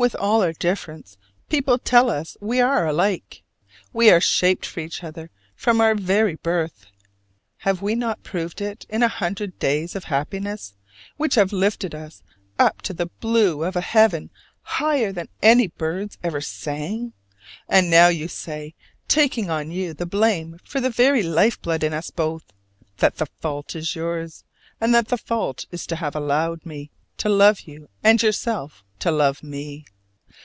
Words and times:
With 0.00 0.14
all 0.14 0.44
our 0.44 0.52
difference 0.52 1.16
people 1.48 1.76
tell 1.76 2.08
us 2.08 2.36
we 2.40 2.60
are 2.60 2.86
alike. 2.86 3.42
We 3.92 4.12
were 4.12 4.20
shaped 4.20 4.64
for 4.64 4.78
each 4.78 5.02
other 5.02 5.28
from 5.56 5.80
our 5.80 5.96
very 5.96 6.36
birth. 6.36 6.86
Have 7.62 7.82
we 7.82 7.96
not 7.96 8.22
proved 8.22 8.60
it 8.60 8.86
in 8.88 9.02
a 9.02 9.08
hundred 9.08 9.58
days 9.58 9.96
of 9.96 10.04
happiness, 10.04 10.74
which 11.16 11.34
have 11.34 11.52
lifted 11.52 11.96
us 11.96 12.22
up 12.60 12.80
to 12.82 12.92
the 12.94 13.06
blue 13.06 13.64
of 13.64 13.74
a 13.74 13.80
heaven 13.80 14.30
higher 14.78 15.10
than 15.10 15.30
any 15.42 15.66
birds 15.66 16.16
ever 16.22 16.40
sang? 16.40 17.12
And 17.68 17.90
now 17.90 18.06
you 18.06 18.28
say 18.28 18.76
taking 19.08 19.50
on 19.50 19.72
you 19.72 19.94
the 19.94 20.06
blame 20.06 20.60
for 20.62 20.80
the 20.80 20.90
very 20.90 21.24
life 21.24 21.60
blood 21.60 21.82
in 21.82 21.92
us 21.92 22.12
both 22.12 22.44
that 22.98 23.16
the 23.16 23.26
fault 23.40 23.74
is 23.74 23.96
yours, 23.96 24.44
and 24.80 24.94
that 24.94 25.10
your 25.10 25.18
fault 25.18 25.66
is 25.72 25.88
to 25.88 25.96
have 25.96 26.14
allowed 26.14 26.64
me 26.64 26.92
to 27.16 27.28
love 27.28 27.62
you 27.62 27.88
and 28.04 28.22
yourself 28.22 28.84
to 29.00 29.10
love 29.12 29.44
me! 29.44 29.84